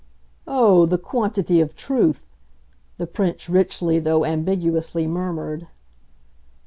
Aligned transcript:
"Oh, 0.47 0.87
the 0.87 0.97
quantity 0.97 1.61
of 1.61 1.75
truth!" 1.75 2.25
the 2.97 3.05
Prince 3.05 3.47
richly, 3.49 3.99
though 3.99 4.25
ambiguously, 4.25 5.05
murmured. 5.05 5.67